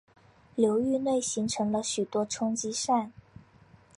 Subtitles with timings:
[0.55, 3.13] 流域内形成了许多冲积扇。